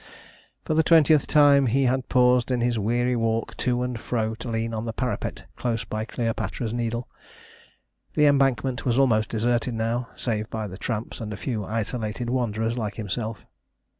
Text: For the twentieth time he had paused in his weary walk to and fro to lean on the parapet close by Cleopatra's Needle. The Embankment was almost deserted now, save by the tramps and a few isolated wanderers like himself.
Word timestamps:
For 0.65 0.73
the 0.73 0.81
twentieth 0.81 1.27
time 1.27 1.67
he 1.67 1.83
had 1.83 2.09
paused 2.09 2.49
in 2.49 2.59
his 2.61 2.79
weary 2.79 3.15
walk 3.15 3.55
to 3.57 3.83
and 3.83 3.99
fro 3.99 4.33
to 4.33 4.49
lean 4.49 4.73
on 4.73 4.85
the 4.85 4.93
parapet 4.93 5.43
close 5.55 5.83
by 5.83 6.05
Cleopatra's 6.05 6.73
Needle. 6.73 7.07
The 8.15 8.25
Embankment 8.25 8.83
was 8.83 8.97
almost 8.97 9.29
deserted 9.29 9.75
now, 9.75 10.07
save 10.15 10.49
by 10.49 10.65
the 10.65 10.79
tramps 10.79 11.21
and 11.21 11.31
a 11.31 11.37
few 11.37 11.63
isolated 11.65 12.31
wanderers 12.31 12.79
like 12.79 12.95
himself. 12.95 13.45